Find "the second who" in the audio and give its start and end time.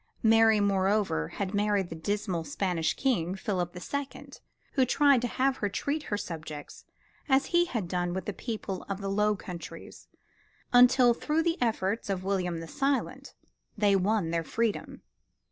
3.73-4.83